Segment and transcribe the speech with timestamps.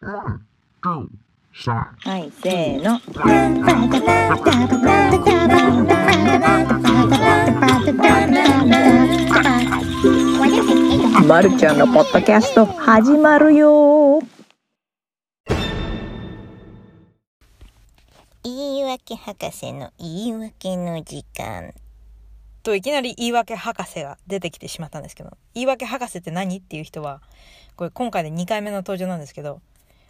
[0.00, 0.38] は
[2.18, 3.00] い、せーの。
[11.26, 14.20] まるちゃんのポッドキャスト始まるよ。
[18.44, 21.74] 言い訳博士の言い訳の時間。
[22.62, 26.58] といきなり言い訳博士が出てきてしまったんですけど言い訳博士って何？
[26.58, 27.20] っていう人は
[27.76, 29.60] これ今回で2回目の登場なんですけど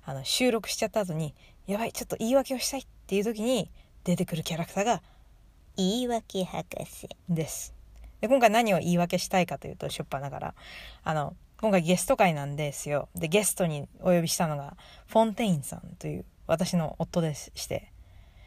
[0.09, 1.35] あの収録しちゃった後に
[1.67, 3.71] やばいちょっと言い訳をしたいっていう時に
[4.05, 5.03] 出てくるキャラクターが
[5.77, 7.11] 言い訳博士。
[7.29, 7.75] です。
[8.23, 10.55] で今回何を言い訳したいかというとしょっぱながら。
[11.05, 13.11] あの今回ゲスト会なんですよ。
[13.15, 17.93] でゲストにお呼びしたのがフォンテインさんという私の夫でして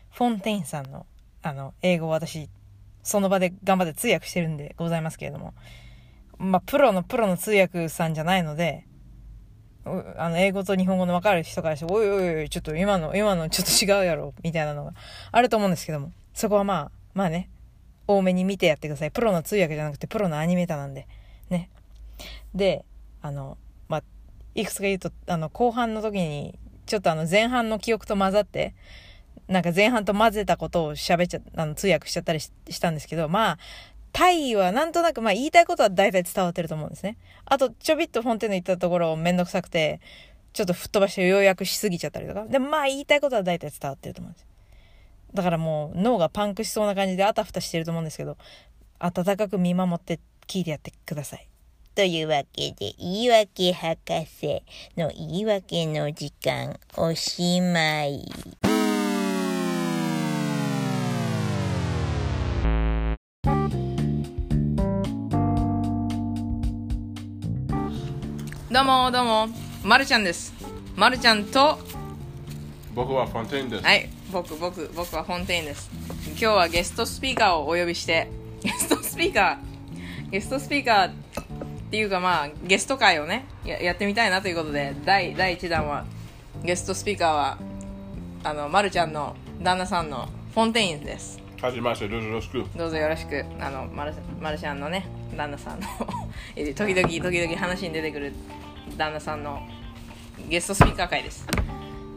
[0.10, 1.06] フォンテインさんの
[1.44, 2.50] あの英語を私
[3.04, 5.54] その場で頑張って通訳してるんでございますけれども
[6.40, 8.91] まあプロのプロの通訳さんじゃないのでう
[9.84, 14.94] あの英語と日本語の分かる人からしておいおいおいちょっと今の今のちょっと違うやろみたいなのが
[15.32, 17.50] あると思うんですけどもそこはまあまあね
[18.08, 19.12] 多めに見てやってください。
[19.12, 21.08] プロの通訳じゃなくてプロのアニメーターなんで
[21.50, 21.70] ね。
[22.54, 22.86] で
[23.22, 24.04] あのまあ
[24.54, 28.76] いくつか言うとあの後半の時にちょっとあの前半の記憶と混ざって
[29.48, 33.58] なんか前半と混ぜたことを喋っちゃあの通訳しちゃったりししたんですけどまあ
[34.12, 37.18] タイはなんとなくまあ言いたいことは大体伝わってると思うんですね。
[37.46, 40.02] あとちょびっとフォンテンの言ったところめんどくさくて
[40.54, 42.46] ちょっと吹っ飛ばして要約しすぎちゃったりとか。
[42.46, 44.46] でもまあ言いたいことは大体伝わってると思うんです
[45.34, 48.38] だからもう脳がパンクしそうな感じであたふたしてると思うんですけど
[49.00, 51.48] 温かく見守って聞いてやってください。
[51.96, 54.64] というわけで言い訳博士
[54.96, 58.71] の言い訳の時間おしまい。
[68.72, 69.50] どうもどうも。
[69.84, 70.54] まるちゃんです。
[70.96, 71.78] まるちゃんと
[72.96, 73.84] 僕はフォンテインです。
[73.84, 75.92] はい僕僕僕はフォンテインです。
[76.28, 78.30] 今日はゲストスピーカーをお呼びして
[78.64, 81.12] ゲストスピーカーゲストスピーカーっ
[81.92, 86.06] ていうかまあゲスト会をねややってみたいなということで第第1弾は
[86.64, 87.58] ゲストスピーカーは
[88.46, 91.42] あのまるちゃんの旦那さんのフォンテインです。
[91.62, 92.66] はじめまして、どうぞよろしく。
[92.76, 93.46] どうぞよろしく。
[93.60, 95.06] あのマルマルシャンのね
[95.36, 95.88] 旦那さんの
[96.56, 98.34] え時々時々話に出てくる
[98.98, 99.62] 旦那さんの
[100.50, 101.46] ゲストスピーカー会です。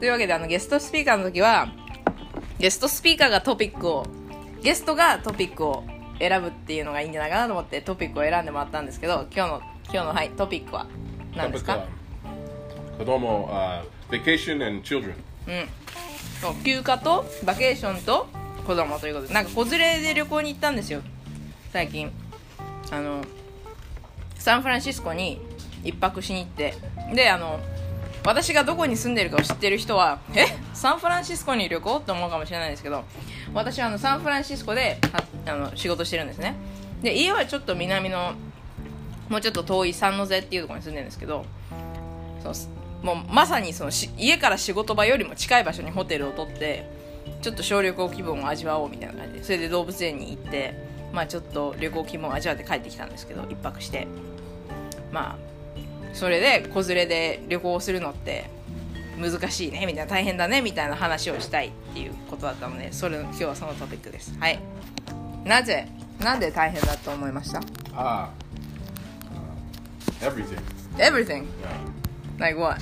[0.00, 1.68] というわけであのゲストスピーカーの時は
[2.58, 4.06] ゲストスピーカーがトピックを
[4.62, 5.84] ゲストがトピックを
[6.18, 10.86] 選ぶっていうのがいいんじゃないかなと思ってトピックを選んでもらったんですけど今日の今日のはいトピックは
[11.36, 11.86] 何ですか？
[12.98, 15.14] 子供、uh, vacation and children。
[15.48, 15.68] うん。
[16.40, 18.28] そう休暇とバケーションと
[18.66, 19.34] 子供ということで。
[19.34, 21.00] なんか子連れで旅行に行ったんですよ。
[21.72, 22.10] 最近。
[22.90, 23.24] あの
[24.36, 25.40] サンフランシスコに
[25.84, 26.74] 一泊しに行って。
[27.14, 27.60] であの
[28.26, 30.46] 私がどこに住んでるかを知ってる人はえ？
[30.72, 31.96] サンフランシスコに旅行？
[31.98, 33.04] って思うかもしれないですけど
[33.52, 34.98] 私はあのサンフランシスコで
[35.44, 36.54] あの仕事してるんですね。
[37.02, 38.32] で家はちょっと南の
[39.28, 41.44] もうちょっと遠いサンノゼっていうところに住んでるんですけど
[42.42, 46.88] そうもうまさにその家から仕事場よりも近い場所にホテルを取って
[47.42, 50.74] ちょっと小旅行気分を味わおうみたいな感じでそれで動物園に行って
[51.12, 54.06] まあちょっと旅行気分を味わって帰ってきたんですけど一泊して。
[55.12, 55.53] まあ
[56.14, 58.44] それで子連れで旅行するのって
[59.20, 64.58] 難しいねみたいな大変だねみたいな話をしたいっていうことだったのでそれ今日はそのトピックですはい
[65.44, 65.86] なぜ
[66.20, 67.60] なんで大変だと思いました
[67.96, 68.28] Ah,
[70.22, 70.58] uh, everything.
[70.98, 72.38] Everything Yeah.
[72.38, 72.78] like what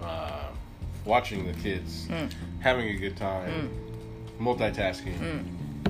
[0.00, 0.48] Uh,
[1.04, 2.08] watching the kids,
[2.60, 3.68] having a good time,
[4.40, 5.12] multitasking,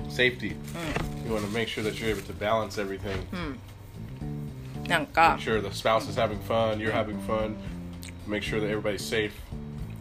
[0.08, 0.56] safety.
[1.24, 3.24] You want to make sure that you're able to balance everything.
[4.90, 7.56] なんか Make sure the spouse is having fun, you're having fun.
[8.26, 9.32] Make sure that everybody's safe.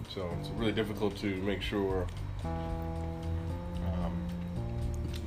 [0.09, 2.07] So it's really difficult to make sure
[2.43, 4.11] um,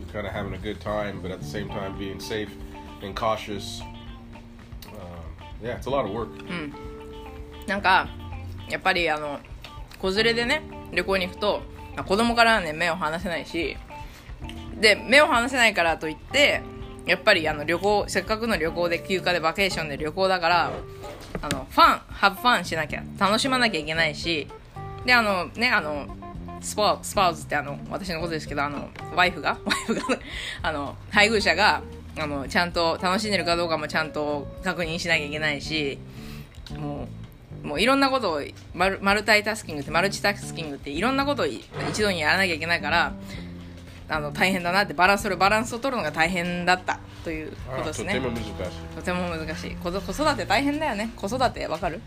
[0.00, 2.50] you're kind of having a good time, but at the same time being safe
[3.02, 3.80] and cautious.
[4.88, 6.28] Um, yeah, it's a lot of work.
[7.68, 8.08] なんか
[8.68, 9.38] やっぱりあの
[10.00, 10.62] 子連れでね
[10.92, 11.62] 旅行に行くと
[11.94, 13.76] まあ子供からはね目を離せないし
[14.80, 16.62] で目を離せないからといって
[17.06, 20.72] やっぱりあの旅行せっかくの旅行で休暇でバケーションで旅行だから
[21.40, 24.46] あのファンハブファンしなきゃ楽しまなきゃいけないし
[25.04, 26.06] であのねあの
[26.60, 30.02] スパスパウズってあの私のことですけどあのワイフが ワイフが
[30.62, 31.82] あの配偶者が
[32.18, 35.98] あのちゃんと楽しんでるかどうかもちゃんと確認しなきゃいけないし
[36.78, 37.08] も
[37.64, 38.42] うもういろんなことを
[38.74, 43.12] マルマルタイタスキングってマルチタスキングっていろんなことを一度にやらなきゃいけないから
[44.12, 48.52] あの大変だなってバランスそれバランスを取るのが大変だったということですねとても難しい。
[48.96, 52.00] とても難しい子子育て大変だよね子育てわかる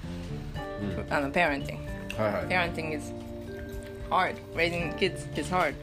[1.10, 1.80] あの parenting
[2.18, 3.12] はいはい parenting is
[4.10, 5.74] hard raising kids is hard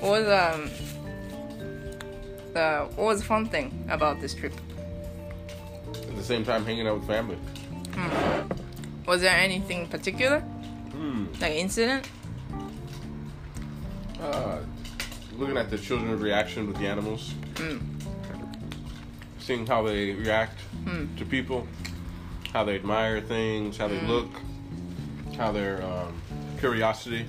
[0.00, 0.68] what was um
[2.52, 4.52] the what was the fun thing about this trip
[5.92, 7.36] At the same time, hanging out with family.
[9.06, 10.42] was there anything particular
[11.40, 12.08] like incident
[14.23, 14.59] Uh,
[15.37, 17.33] looking at the children's reaction with the animals,
[19.39, 20.59] seeing how they react
[21.17, 21.65] to people,
[22.53, 24.27] how they admire things, how they look,
[25.37, 26.13] how their um,
[26.59, 27.25] curiosity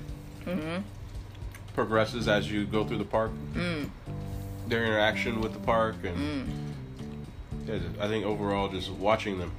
[1.73, 3.31] progresses as you go through the park,
[4.67, 6.49] their interaction with the park, and
[7.65, 9.51] yeah, I think overall just watching them.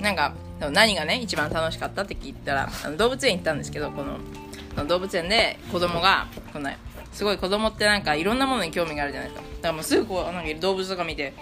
[0.00, 0.32] なんか
[0.72, 4.18] 何がね一番楽しかったって聞いたらあの動物園行ったんですけどこの
[4.49, 4.49] その
[4.87, 6.73] 動物園で子供がこんな
[7.11, 9.47] すごい子供ってなんかいろんなものに興味があるじゃないですか。
[9.47, 11.33] だからもうすぐこうなんか動物とか見て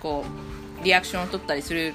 [0.00, 0.24] こ
[0.80, 1.94] うリアクションを取ったりする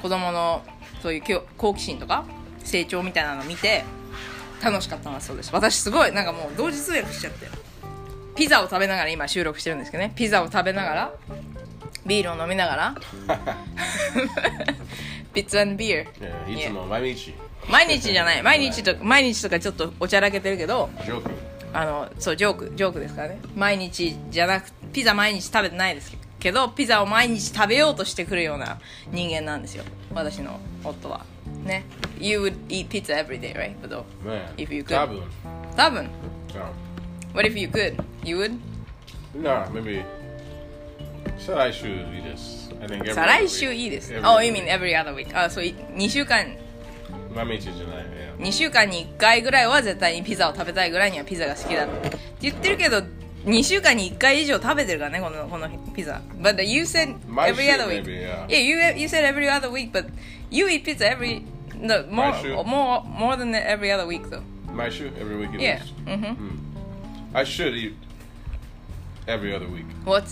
[0.00, 0.62] 子供の
[1.02, 2.24] そういうきょ好奇心とか
[2.64, 3.84] 成長みたいなのを見て
[4.62, 5.50] 楽しかったのはそうです。
[5.52, 7.48] 私すごいなんかもう同時通訳しちゃって。
[8.36, 10.12] ピザを食べながら今収録してるんですけどね。
[10.14, 11.12] ピザを食べながら
[12.06, 12.94] ビールを飲みながら。
[15.34, 16.10] ピッツァビール
[16.48, 16.68] Yeah.
[16.68, 17.34] some of my michi.
[17.70, 21.30] 毎日じゃない毎日と毎日とかちょっとおちゃらけてるけど Joking.
[21.72, 28.78] あのそうジョークジョークですからね毎日じゃなくピザ毎日食べてないですけどピザを毎日食べようとしてくるような
[29.12, 31.24] 人間なんですよ私の夫は
[31.64, 31.84] ね
[32.18, 33.80] You would eat pizza every day right?
[33.80, 34.42] けど Man.
[34.56, 35.22] If you could.
[35.76, 36.10] 多分
[36.54, 36.72] No.
[37.34, 38.02] What if you could?
[38.24, 38.58] You would?
[39.34, 40.02] Nah, maybe.
[41.56, 42.68] I should eat this.
[42.82, 46.44] I think every 再来.週いいです oh, you mean every other week あ、そう2週間
[47.34, 48.36] My michi tonight, yeah.
[48.38, 53.02] 2週間に1回ぐらいは絶対にピザを食べたいぐらいにはピザが好きだって言ってるけど
[53.44, 57.14] 2週間に1回以上食べてるからねこのこのピザ But you said
[57.46, 58.46] every other week maybe, yeah.
[58.48, 60.06] Yeah you, you said every other week but
[60.50, 61.44] you eat pizza every
[61.76, 62.34] no, more,
[62.64, 64.42] more, more than every other week though
[64.72, 65.90] My shoe every week it Yeah is.
[66.06, 66.56] mm-hmm.
[67.34, 67.94] I should eat
[69.28, 69.86] every other week.
[70.04, 70.24] What?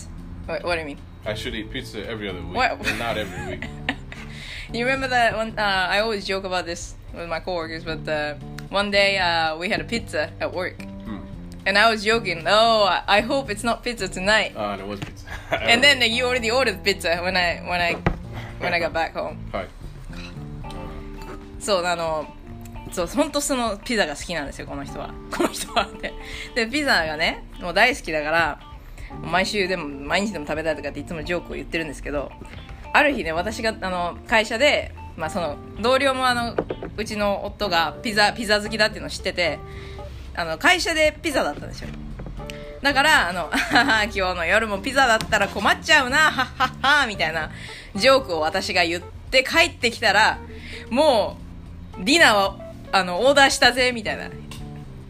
[0.45, 0.97] What, what do you mean?
[1.25, 2.77] I should eat pizza every other week, What?
[2.97, 3.69] not every week.
[4.73, 5.57] You remember that one?
[5.57, 8.35] Uh, I always joke about this with my coworkers, but uh,
[8.69, 11.19] one day uh, we had a pizza at work, Hmm.
[11.65, 12.43] and I was joking.
[12.47, 14.53] Oh, I, hope it's not pizza tonight.
[14.55, 15.25] Uh, and it was pizza.
[15.51, 17.93] and then uh, you already ordered pizza when I when I
[18.59, 19.37] when I got back home.
[21.59, 22.25] そうあの
[22.91, 26.13] そう本当そのピザが好きなんですよこの人はこの人はね
[26.55, 28.59] でピザがねもう大好きだから
[29.21, 32.31] 毎週でも毎日でも食べたいとかっていつもジョークを言ってるんですけど
[32.93, 36.55] ある日ね私があの会社で、まあ、その同僚もあの
[36.97, 39.59] うちの夫がピザピザ好きだっていうのを知ってて
[40.35, 41.89] あの会社でピザだったんですよ
[42.81, 43.49] だから、あの、
[44.15, 46.71] 今日の夜もピザだったら困っちゃうな、はっはっ
[47.01, 47.51] は、みたいな
[47.95, 50.39] ジョークを私が言って帰ってきたら、
[50.89, 51.37] も
[51.99, 52.55] う、ディナーは、
[52.91, 54.29] あの、オーダーしたぜ、みたいな。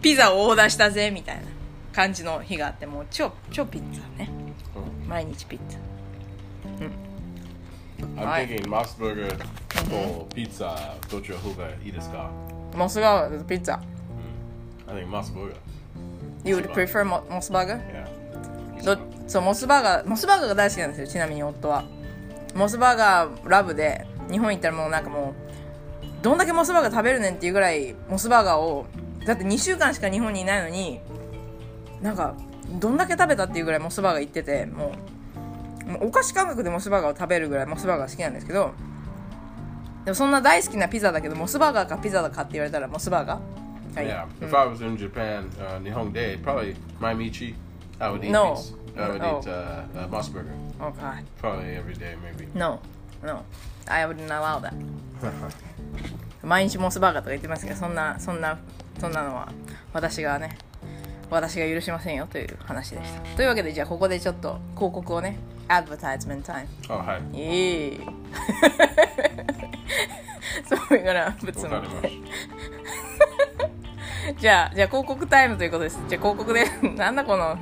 [0.01, 1.41] ピザをオーダーしたぜ、みたいな
[1.93, 4.29] 感じの日があって、もう超、超ピッツァね。
[5.07, 5.88] 毎日ピッツァ。
[8.17, 8.45] I'm Hi.
[8.45, 9.31] thinking Mossburger
[9.91, 10.95] or pizza.
[11.09, 12.29] Docho Huga eat this guy.
[12.75, 13.79] モスバーガーとピッツァ。
[14.87, 15.53] I think.
[16.43, 17.81] You would prefer モモスバーガー
[18.81, 18.95] Yeah.
[18.95, 18.97] ど
[19.27, 21.83] そうモスバーガーモスバーガーが大好きなんですよちなみに夫は
[22.55, 25.35] モスバーガーラブで日本行ったらもうなんかも
[26.01, 28.85] うどんだけモスバーガー食べるねんっていうぐらいモスバーガーを
[29.25, 31.01] だって2週間しか日本にいないのに
[32.01, 32.35] なんか
[32.79, 34.91] どんだけ食べたっていうぐらいモスバーガー行っててもう
[36.01, 38.73] お菓子感覚でモスバーガーを食べるぐらいモスバーガー好きなんですけど
[40.05, 43.39] でもそんな大好きなピザだけどモスバーガーかピザだかって言われたらモスバーガー
[43.95, 44.25] ？Yeah.
[44.39, 47.55] If I was in Japan, uh, Nihon Day, probably my michi.
[47.99, 48.55] I would eat No.
[48.55, 48.75] these.
[48.97, 49.39] I would Oh.
[49.41, 50.53] eat uh, uh, Mossburger.
[50.79, 52.47] Oh God Probably every day, maybe.
[52.53, 52.79] No,
[53.23, 53.43] no.
[53.87, 54.73] I wouldn't allow that.
[56.43, 58.57] 毎日モスバーガーとか言ってますけど、そんな、そんな、
[58.99, 59.49] そんなのは
[59.91, 60.57] 私がね、
[61.29, 63.21] 私が許しませんよという話でした。
[63.35, 65.37] というわけで、じゃあここでちょっと広告をね、
[65.69, 66.67] advertisement time.
[66.89, 67.21] Oh, hi.
[67.33, 68.07] イエーイ
[70.67, 72.39] So we're gonna put some わかりました。
[74.39, 75.99] じゃあ、じゃあ広告タイムということです。
[76.07, 77.57] じゃあ広告で、 なんだこの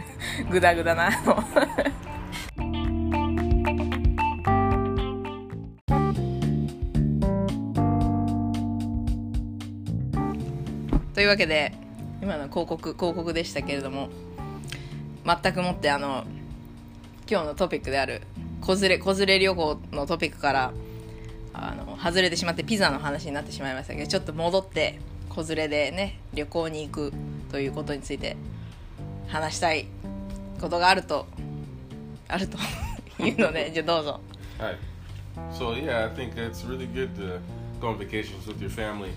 [0.50, 1.44] グダグダなの。
[11.14, 11.74] というわけで、
[12.22, 14.10] 今の広告、広告でしたけれども、
[15.26, 16.26] 全くもってあの、
[17.29, 18.22] 今日のトピックである、
[18.62, 20.74] 子連れ、子連れ旅行のトピックから、
[21.60, 27.13] あの外れてしまってピザの話になってしまいましたけどちょっと戻って子連れでね旅行に行く
[27.51, 28.38] ということについて
[29.27, 29.88] 話したい
[30.62, 31.25] ことがあると
[32.27, 32.57] あると
[33.24, 34.22] いうのでじゃあどうぞ
[34.60, 34.75] Hi.
[35.51, 37.39] So yeah, I think it's really good to
[37.79, 39.12] go on vacations with your family,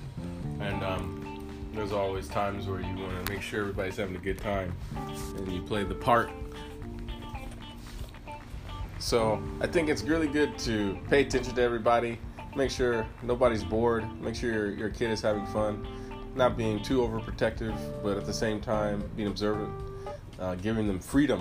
[0.61, 1.41] and um,
[1.75, 4.71] there's always times where you want to make sure everybody's having a good time,
[5.39, 6.29] and you play the part.
[9.01, 12.19] So I think it's really good to pay attention to everybody,
[12.55, 15.87] make sure nobody's bored, make sure your, your kid is having fun,
[16.35, 19.73] not being too overprotective, but at the same time being observant,
[20.39, 21.41] uh, giving them freedom.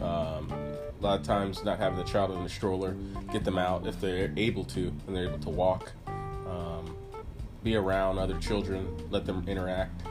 [0.00, 2.96] Um, a lot of times, not having the child in a stroller,
[3.30, 5.92] get them out if they're able to and they're able to walk.
[6.06, 6.96] Um,
[7.62, 10.04] be around other children, let them interact.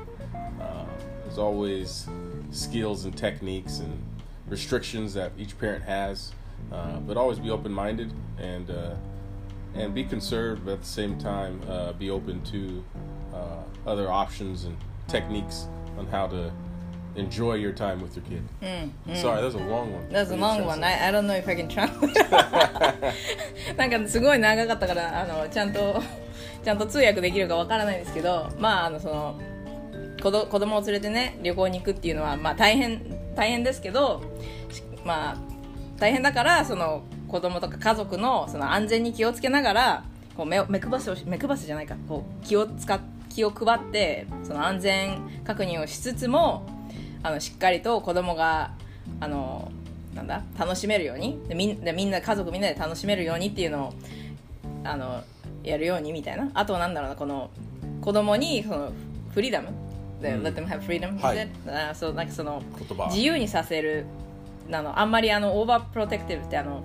[0.62, 0.86] Uh,
[1.24, 2.08] there's always
[2.52, 4.00] skills and techniques and
[4.48, 6.32] restrictions that each parent has,
[6.73, 8.95] uh, but always be open-minded and uh,
[9.75, 12.83] and be conserved, but at the same time uh, be open to
[13.35, 14.76] uh, other options and
[15.07, 15.67] techniques
[15.99, 16.50] on how to
[17.17, 18.43] enjoy your time with your kid.
[19.17, 20.09] Sorry, that was a long one.
[20.11, 20.78] That's a What long did you one.
[20.81, 21.02] translate?
[21.02, 22.17] I, I don't know if I can translate.
[23.76, 26.02] なんかすごい長かったから、あの、ちゃんと、
[26.64, 29.40] ちゃんと通訳できるかわからないんですけど、まあ、あの、その、
[30.23, 34.23] 子ど子供を連れてね、旅行に行くっていうのは、まあ大変、大変ですけど、
[34.71, 35.37] しまあ、
[36.00, 40.04] 大変だから、その、子供とか家族の、その安全に気をつけながら、
[40.36, 46.66] こう目を目配せをし、目配せじゃないか、こう、気を使っ、気を配って、その安全確認をしつつも、
[47.24, 48.72] あのしっかりと子供が
[49.20, 49.72] あの
[50.14, 53.94] なんだ楽しめるようにでみんでみんな家族みんなで楽しめるようにっていうのを
[54.84, 55.24] あの
[55.64, 56.52] やるようにみたいな。
[56.54, 57.50] あとはなんだろうなこの
[58.02, 58.92] 子供にその
[59.34, 59.70] フリーダム。
[60.22, 60.44] で、うん。
[60.44, 61.50] let them have freedom、はい。
[61.68, 63.08] あそうなんかその言葉。
[63.08, 64.06] 自由にさせる
[64.72, 66.84] あのあんまりあのオーバープロテクティブってあの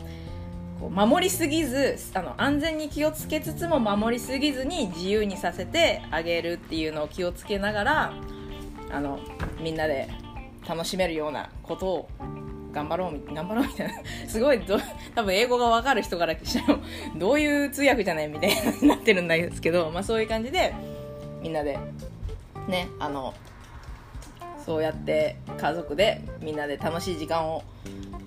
[0.81, 8.13] こう守りすぎずあの安全に気をつけつつも守りすぎずに自由にさせてあげるっていうのを気をつけながら
[8.91, 9.19] あの
[9.61, 10.09] みんなで
[10.69, 12.09] 楽しめるようなことを
[12.73, 13.95] 頑張ろう頑張ろうみたいな。
[14.29, 14.79] すごいど
[15.15, 16.79] 多分英語が分かる人からしたら
[17.17, 20.75] どういう通訳じゃないみたいになってるんですけど、まあ、そういう感じで
[21.43, 21.79] みんなで
[22.69, 23.35] ねあの
[24.69, 27.65] そうやって家族でみんなで楽しい時間を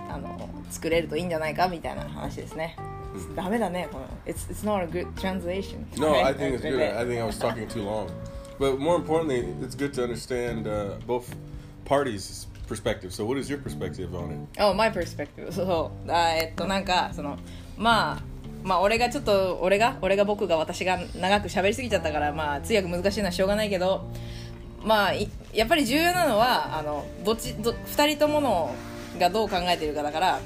[0.10, 2.76] あの作れるといいんじゃないかみたいな話ですね。
[3.36, 5.86] ダメだね、この it's, it's not a good translation.
[6.00, 6.82] No, I think it's good.
[6.82, 8.10] I think I was talking too long.
[8.58, 11.36] But more importantly, it's good to understand uh, both
[11.86, 13.14] parties' perspective.
[13.14, 14.62] So, what is your perspective on it?
[14.62, 15.52] Oh, my perspective.
[15.52, 16.12] そう。
[16.12, 17.38] あえっと、なんか、その、
[17.78, 18.24] まあ、
[18.64, 24.10] まあ、俺がちょっと、俺が、俺が僕が私が長く喋りすぎちゃったから、まあ、通訳難しいのはしょうがないけど、
[24.84, 28.76] まあ、いやっぱり重要なのは、あの、どっち、ど、二人ともの
[29.20, 30.40] がどう考えてるかだから、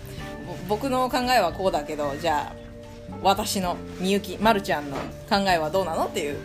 [0.67, 2.65] ぼ僕の考えはこうだけど、じゃあ、
[3.21, 4.97] 私のみゆき、まるちゃんの
[5.29, 6.37] 考えはどうなのっていう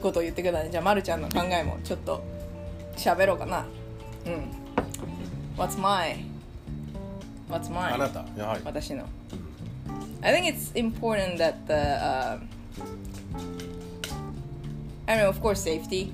[0.00, 2.22] ことを言ってくれたので、じゃあ、まるちゃんの考えもちょっと
[2.96, 3.66] 喋ろうかな。
[4.26, 4.62] うん。
[5.56, 6.24] What's my?
[7.50, 7.94] What's mine?
[7.94, 8.62] あなた、やはり。
[8.64, 9.04] 私の
[10.22, 12.38] I think it's important that the uh,
[15.06, 16.12] I don't know of course safety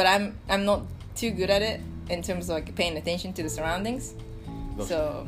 [0.00, 0.80] but I'm I'm not
[1.14, 1.78] too good at it
[2.08, 4.14] in terms of like paying attention to the surroundings.
[4.88, 5.26] So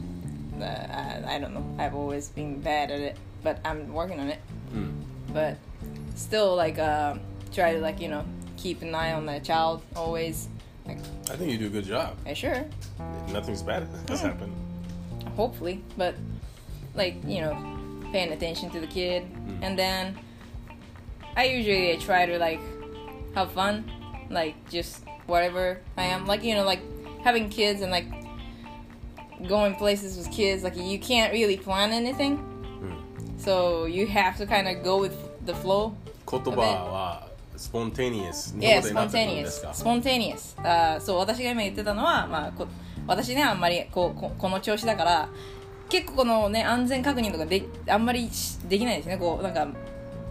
[0.59, 1.67] uh, I, I don't know.
[1.79, 4.39] I've always been bad at it but I'm working on it.
[4.73, 4.93] うん。
[5.35, 5.59] but
[6.17, 7.17] still like uh,
[7.53, 8.25] try to like you know
[8.57, 10.49] keep an eye on the child always.
[10.87, 11.01] Like
[11.31, 12.17] I think you do a good job.
[12.25, 12.65] yeah, sure.
[13.31, 14.55] Nothing's bad has happened.
[15.37, 16.15] hopefully but
[16.95, 17.55] like you know
[18.11, 19.23] paying attention to the kid.
[19.61, 20.17] And then
[21.37, 22.61] i usually try to like
[23.35, 23.85] have fun
[24.33, 26.83] like just whatever i am like you know like
[27.25, 28.07] having kids and like
[29.49, 32.39] going places with kids like you can't really plan anything
[33.39, 35.93] so you have to kind of go with the flow
[36.27, 38.55] 言葉は spontaneous。
[38.59, 39.61] Yeah, spontaneous.
[39.63, 40.61] か Spontaneous.
[40.63, 42.67] あーそう、私が今言ってたのは、まあ、こ
[43.07, 45.29] 私ね、あんまりこうここの調子だから、
[45.89, 49.17] 結構このね、安全確認とかであんまりしできないですね。
[49.17, 49.69] こう、なんか、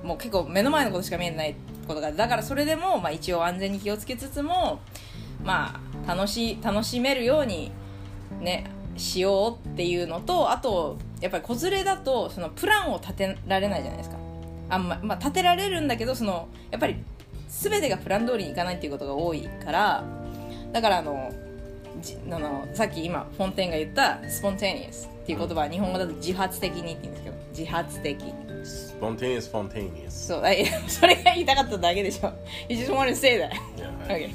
[0.04, 1.56] もう結構目の前のことしか見えない
[1.88, 4.80] ことが、だからそれでも、まあ一応安全に気をつけつつも、
[5.44, 7.72] まあ、楽し、楽しめるように、
[8.40, 8.66] ね、
[8.98, 14.18] しようっていうのと、あと、やっぱり子連れだと、そのプランを立てられないじゃないですか。
[14.70, 17.04] あんま、まあ、立てられるんだけど、その、やっぱり、
[17.52, 20.04] 全てがプラン通りにいかないっていうことが多いから
[20.72, 21.30] だからあの
[22.32, 28.18] あのさっき今フォンテンが言った「spontaneous」っていう言葉は日本語だと自発的にって言うんですけど自発的
[28.64, 30.10] spontaneous, spontaneous.
[30.10, 32.32] そうあいやそれが言いたかっただけでしょ
[32.70, 34.30] You just want to say that Yeah, right.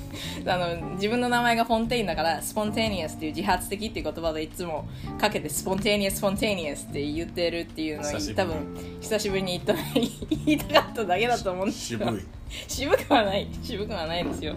[0.45, 0.53] Okay.
[0.53, 4.89] あの自分の名前がフォンテインだから spontaneous っていう自発的っていう言葉でいつも
[5.21, 12.23] かけて spontaneous spontaneous って言ってるっていうのを多分久しぶりに言った言いたかっただけだと思うんですよ渋い。
[12.69, 14.55] 渋くはない渋くはないですよ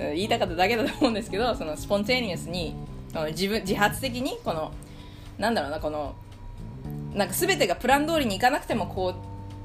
[0.00, 2.74] うん言いたかっただけだと思うんですけどそのスポンテニアスに
[3.30, 4.72] 自分自発的にこの
[5.38, 6.14] なんだろうなこの
[7.14, 9.14] なんか全てがプラン通りにいかなくてもこ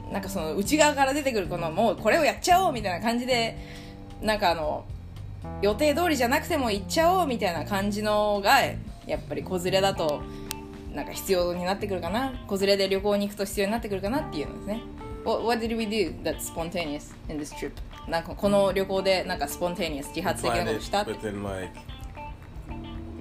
[0.09, 3.57] うなんかその内側から出てくるこのもうこれをやっちゃおうみたいな感じで
[4.21, 4.85] なんかあの
[5.61, 10.21] 予定通りじゃなくても行っちゃおうみたいな感じのがやっぱり子連れだと
[10.93, 12.31] なんか必要になってくるかな。
[12.47, 14.81] 子連れで旅行に行くと必要になってくるかなっていうのですね。
[15.25, 17.71] What, what did we do that's spontaneous in this trip?
[18.07, 21.13] なんかこの旅行でなんかスポンテニアス自発的なことしたって。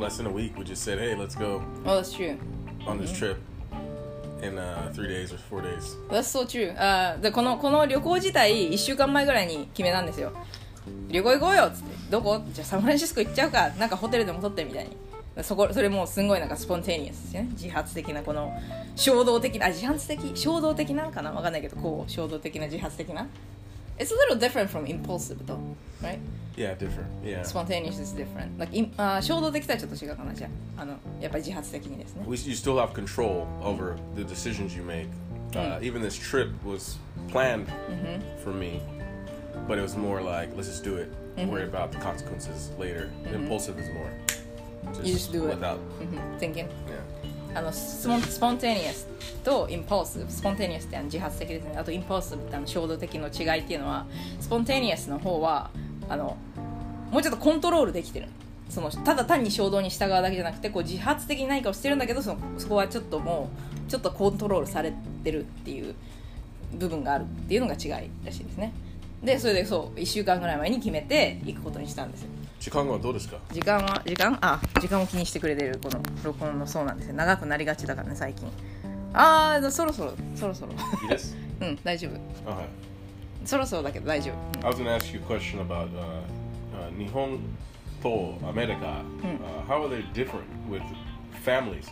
[0.02, 0.54] Less than a week.
[0.59, 2.37] We just said, "Hey, let's go Oh that's true.
[2.87, 3.37] on this trip
[4.42, 6.75] in uh, three days or four days." That's so true.
[6.76, 10.32] あーでこのこの旅行自体1週間前ぐらいに決めたんですよ
[11.09, 14.97] 旅行行こうよっつってどこじゃあサンフランシスコ行っちゃうかなんかホテルでも取ってみたいに
[15.44, 17.49] そこそれもうすごいなんかスポンテニアスですよね。
[17.52, 18.52] 自発的なこの
[18.97, 20.37] 衝動的なあ自発的？
[20.37, 21.30] 衝動的なのかな？
[21.32, 23.26] わかんないけどこう衝動的な自発的な
[24.01, 25.60] It's a little different from impulsive though,
[26.03, 26.19] right?
[26.55, 27.07] Yeah, different.
[27.24, 27.43] Yeah.
[27.43, 28.57] Spontaneous is different.
[28.60, 35.07] Like, im- あー衝動的とはちょっと違うかなじゃああのやっぱり自発的にですね We, you still have control over the decisions you make.
[35.55, 36.98] Uh, even this trip was
[37.31, 37.67] planned
[38.43, 38.81] for me,
[39.67, 41.10] but it was more like, let's just do it.
[41.48, 43.10] Worry about the consequences later.
[43.34, 44.12] Impulsive is more.
[45.03, 45.55] You just do it.
[45.57, 45.77] without.
[46.01, 46.03] う
[46.36, 46.90] ん Thinking Yeah.
[47.54, 49.06] あのスポンスポンテニアス
[49.44, 51.76] とインポーススポンテニアスってあの自発的ですね。
[51.76, 54.06] あとインポースってあの衝動的の違いっていうのは
[54.40, 55.71] スポンテニアスの方は
[56.09, 56.37] あの
[57.11, 58.28] もうちょっとコントロールできてる。
[58.68, 63.50] そのただ単に衝動に従うだけじゃなくてこう自発的に何かをしてるんだけどそのそこはちょっとも
[63.87, 65.94] うちょっとコントロールされてるっていう
[66.73, 68.73] 部分があるっていうのが違いらしいですね。
[69.23, 72.28] でそれでそう1週間ぐらい前に決めて行くことにしたんですよ。
[72.62, 78.48] 時間はどうですか時間は時間あ時間を気にしてくれてるこの録音のそうなんですよ長くなりがちだからね最近
[79.13, 80.72] ああそろそろそろそろ
[81.03, 81.36] いいです。
[81.62, 82.12] うん大丈夫
[82.50, 82.65] Uh-huh.
[83.46, 84.31] そろそろだけど大丈
[84.62, 86.22] 夫 I was going to ask you a question about uh,
[86.77, 87.39] uh, Nihon
[88.03, 88.86] to America.
[89.24, 90.84] Uh, how are they different with
[91.43, 91.88] families?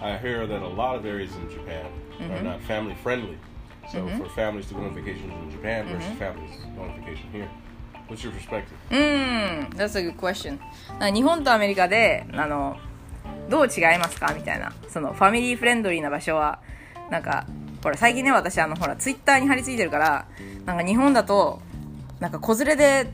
[0.00, 1.86] I hear that a lot of areas in Japan
[2.20, 3.38] are not family friendly.
[3.92, 7.48] So for families to go on vacation in Japan versus families going on vacation here,
[8.11, 8.63] what's your perspective?
[8.91, 9.69] うん。
[9.77, 10.59] That's a good question.
[11.13, 12.77] 日本とアメリカであの
[13.49, 14.73] どう違いますかみたいな。
[14.89, 16.59] そのファミリーフレンドリーな場所は
[17.09, 17.45] なんか
[17.83, 20.25] ほら最近ね私あのほらツイッターに貼り付いてるから
[20.65, 21.61] なんか日本だと
[22.19, 23.11] なんか子連れで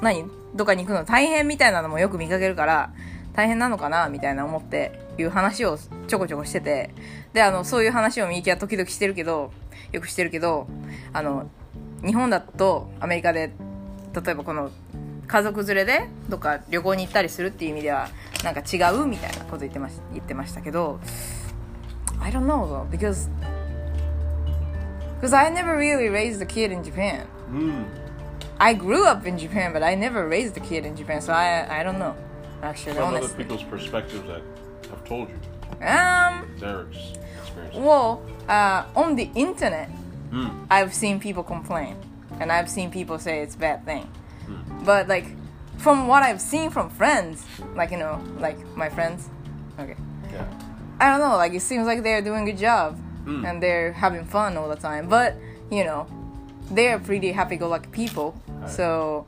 [0.00, 0.24] 何？
[0.54, 2.92] どっかに行くの大変みたいなのもよく見かけるから
[3.32, 6.90] 大変なのかなみたいな思っていう話をちょこちょこしてて。
[7.32, 9.52] であのそういう話をみゆきは時々してるけど
[9.90, 10.66] よくしてるけど
[11.14, 11.48] あの
[12.04, 13.52] 日本だとアメリカで
[14.14, 14.70] 例えばこの
[15.26, 18.08] 家族連れでどっか旅行に行ったりするっていう意味では
[18.44, 21.00] なんか違うみたいなこと言ってまし言ってましたけど
[22.20, 23.28] I don't know though because
[25.20, 27.84] because I never really raised a kid in Japan Mm.
[28.58, 31.66] I grew up in Japan but I never raised a kid in Japan so I
[31.80, 32.14] I don't know
[32.62, 34.40] actually From other honestly people's perspectives that
[34.90, 35.36] have told you
[35.86, 37.76] um their ex- experience.
[37.76, 39.88] well uh, on the internet
[40.32, 40.48] Mm.
[40.70, 41.94] I've seen people complain
[42.39, 44.09] and I've seen people say it's a bad thing.
[44.85, 45.25] But like
[45.77, 49.29] from what I've seen from friends, like you know, like my friends,
[49.79, 49.95] okay.
[50.31, 50.45] Yeah.
[50.99, 54.25] I don't know, like it seems like they're doing a good job and they're having
[54.25, 55.09] fun all the time.
[55.09, 55.35] But,
[55.69, 56.07] you know,
[56.71, 58.41] they're pretty happy go lucky people.
[58.67, 59.25] So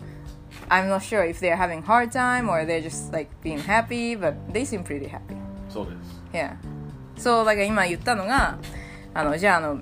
[0.71, 4.53] I'm not sure if they're having hard time or they're just like being happy, but
[4.53, 5.37] they seem pretty happy.
[5.69, 5.95] So this.
[6.33, 6.55] Yeah.
[7.17, 8.57] そう、だから今言ったのが、
[9.13, 9.81] あの、じゃああの、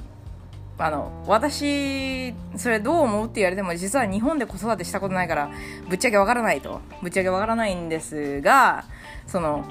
[0.85, 5.51] あの、私、それどう思うって言われても、実は日本で子育てしたことないから、
[5.89, 6.81] ぶっちゃけわからないと。
[7.03, 8.85] ぶっちゃけわからないんですが、
[9.29, 9.65] その、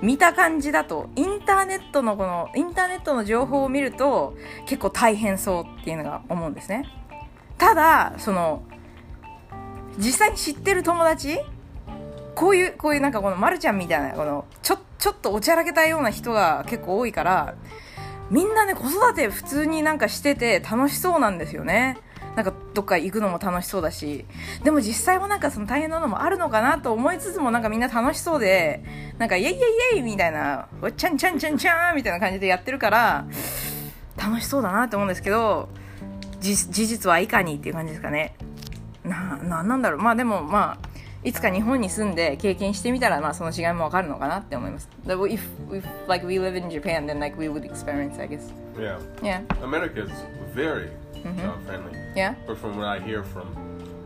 [0.00, 6.88] 見た感じだと、インターネットのこの、インターネットの情報を見ると、結構大変そうっていうのが思うんですね。
[7.58, 8.62] ただ、その、
[9.98, 11.38] 実際に知ってる友達
[12.34, 17.54] こういう、こういうなんかこのまるちゃんみたいな、この、ちょ、ちょっとおちゃらけたような人が結構多いから、
[18.30, 21.98] みんなね、子育て普通になんかしてて楽しそうなんですよね。
[22.36, 24.24] なんかどっか行くのも楽しそうだし。
[24.62, 28.84] でも実際はなんかその大変なのもあるのかなと思いつつもなんかみんな楽しそうで、
[29.18, 33.26] なんかイェイイェイイェイみたいな、おっちゃんちゃんちゃんちゃんみたいな感じでやってるから、
[34.16, 35.68] 楽しそうだなって思うんですけど、
[36.38, 38.36] 事実はいかにっていう感じですかね。
[39.04, 40.00] な、なんなんだろう。
[40.00, 40.89] まあでもまあ、
[41.22, 44.88] いつか日本に住んで経験してみたら、まあその違いもわかるのかなって思います。
[45.06, 48.50] If, if like we live in Japan, then like we would experience, I guess.
[48.78, 48.98] Yeah.
[49.22, 49.42] Yeah.
[49.62, 50.10] America is
[50.54, 50.88] very
[51.22, 51.92] child friendly.
[52.16, 52.34] Yeah.
[52.46, 53.48] But from what I hear from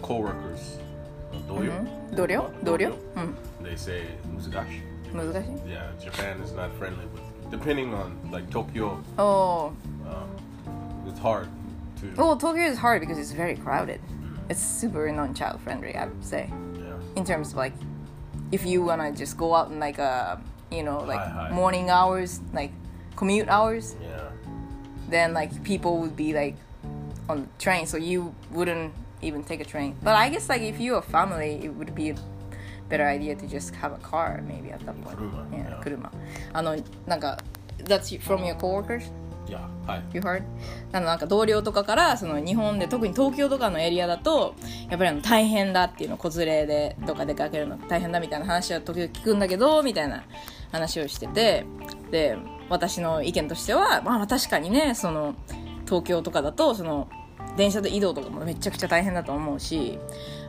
[0.03, 0.81] coworkers,
[1.47, 1.63] 同
[2.27, 3.35] 僚同僚うん。
[3.63, 4.83] they say muzagashi.
[5.15, 7.23] 難しい Yeah, Japan is not friendly with.
[7.53, 9.73] Depending on like Tokyo, おー
[10.11, 11.47] um, it's hard
[12.01, 12.21] to.
[12.21, 14.01] Well, Tokyo is hard because it's very crowded.
[14.49, 16.51] It's super non-child friendly, I would say.
[17.14, 17.18] Yeah.
[17.20, 17.74] In terms of like,
[18.52, 20.40] if you wanna just go out in like a,
[20.72, 21.50] you know, like Hi, hi.
[21.52, 22.72] morning hours, like
[23.16, 24.30] commute hours, Yeah.
[25.10, 26.56] then like people would be like
[27.30, 29.96] on the train, so you wouldn't even take a train.
[30.02, 32.16] But I guess like if you're a family, it would be a
[32.90, 35.18] better idea to just have a car maybe at that point.
[35.18, 35.84] 車 Yeah, yeah.
[35.84, 36.12] 車。
[36.54, 37.38] あのなんか
[37.86, 39.12] that's from your coworkers.
[39.49, 40.43] いやはい You heard?
[40.93, 44.55] あのなんか同僚とかからその日本で特に東京とかのエリアだと
[44.89, 50.25] やっぱりあの大変だっていうの子連れでとか出かけるの大変だみたいな話は時々聞くんだけどみたいな
[50.73, 51.67] 話をしてて
[52.11, 52.37] で
[52.69, 55.35] 私の意見としてはまあ確かにねその
[55.85, 57.09] 東京とかだとその
[57.57, 59.99] 電車で移動とかもめちゃくちゃ大変だと思うし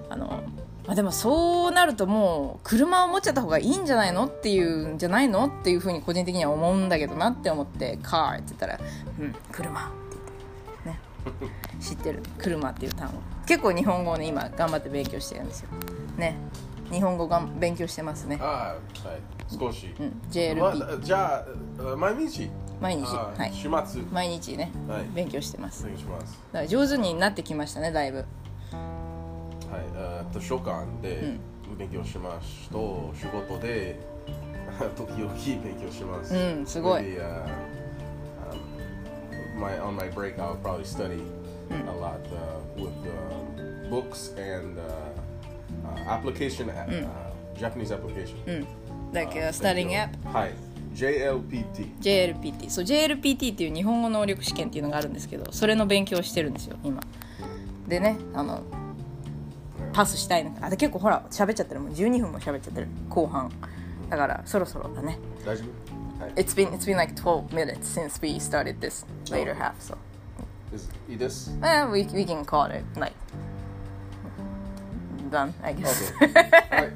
[0.09, 0.43] あの
[0.87, 8.79] まあ、でもそうなるともう車を持っちゃった方がいいんじゃないのっていうんじゃないのっていうふうに個人的には思うんだけどなって思って「カー」って言ったら
[9.19, 10.17] 「うん車」って
[10.85, 10.97] 言っ
[11.33, 11.51] てね。
[11.79, 13.13] 知ってる「車」っていう単語。
[13.47, 15.69] 結構日本語をね今頑張って勉強してるんですよ。
[16.17, 16.37] ね。
[16.91, 18.37] 日本語がん勉強してますね。
[18.39, 19.19] あーはい。
[19.49, 21.45] 少し、うんま JLP あじゃ
[21.79, 22.49] ああ毎日？
[22.79, 23.05] 毎日。
[23.05, 23.51] はい。
[23.53, 24.03] 週末。
[24.11, 24.71] 毎日ね。
[24.87, 25.05] はい。
[25.15, 25.83] 勉強してます。
[25.85, 26.39] お願いします。
[26.51, 28.25] だから上手になってきましたねだいぶ
[29.75, 31.37] はい、あ図書館で
[31.77, 33.99] 勉強しますと、仕事で
[34.95, 36.33] 時々勉強します。
[36.33, 37.45] うんすごい Maybe, uh,
[39.55, 41.21] um, my, on my break, I'll probably study
[41.69, 44.83] a lot uh, with uh, books and uh,
[45.85, 46.85] uh, application, uh,
[47.57, 48.35] Japanese application.
[48.47, 48.67] うん
[49.13, 50.53] like、uh, studying app はい。
[50.93, 51.99] JLPT。
[51.99, 57.01] JLPT そう JLPT っていう日本語能力試験っていうのがあるんですけどそれの勉強をしてるんですよ今
[57.85, 58.63] でねあの
[59.95, 63.49] パスしたいのあで結構ほら喋っちゃってるもう12分も喋っちゃってる後半
[64.09, 65.63] だからそろそろだね大丈
[66.19, 66.33] 夫はい。
[66.33, 69.95] It's been, it's been like 12 minutes since we started this later half so
[70.73, 71.51] Is- いいです。
[71.61, 73.15] eh, we, we can call it like
[75.31, 76.75] done I guess OK。
[76.75, 76.91] はい。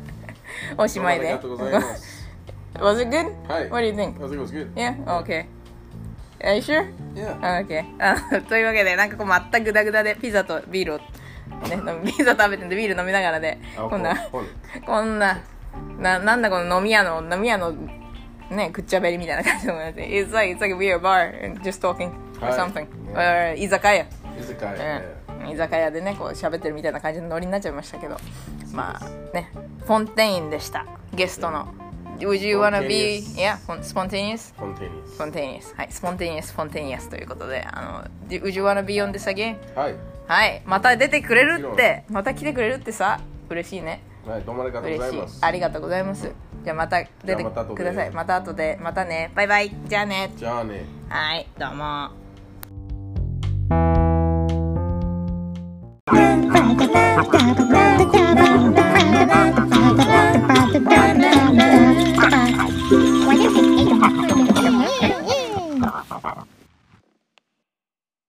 [0.78, 2.28] おしまいでありがとうございます。
[2.76, 3.48] Was it good?
[3.48, 3.70] はい。
[3.70, 4.22] What do you think?
[4.22, 4.74] I think it was good.
[4.76, 5.02] Yeah?
[5.22, 5.46] Okay
[6.42, 6.92] Are you sure?
[7.16, 7.40] Yeah.
[7.40, 11.00] OK あというわけでなんかこう全くグダグダでピザとビールを
[11.68, 14.16] ね飲みピザ食べててビール飲みながらであこんな
[14.86, 15.40] こんな
[16.00, 17.74] ななんだこの飲み屋の飲み屋の
[18.50, 22.88] ねくっちゃべりみたいな感じのやつ It's like, it's like we are bar and just talking or はい something、
[23.58, 24.06] 居酒屋
[24.40, 24.98] 居酒屋。
[24.98, 25.20] うん
[25.50, 28.18] 居酒屋でねこう喋ってるみたいな感じのノリになっちゃいましたけど
[28.74, 29.52] まあね
[29.86, 31.74] フォンテインでしたゲストの
[32.20, 34.54] Would you wanna be yeah spontaneous?
[34.58, 35.18] Spontaneous.
[35.18, 39.56] spontaneous はい spontaneous spontaneous ということであの Would you wanna be on this again?
[39.76, 39.96] はい。
[40.30, 44.04] はいまた出てくれるってまた来てくれるってさ嬉しいね。
[44.28, 45.40] はいどうもありがとうございます。
[45.44, 46.32] ありがとうございます。
[46.64, 48.12] じゃあまた出てください。
[48.12, 49.32] また後でまたね。
[49.34, 49.76] バイバイ。
[49.88, 50.32] じゃあね。
[50.38, 50.86] じゃあね。
[51.10, 52.12] はいどうも
[56.14, 57.79] 「なんだかパンパンパ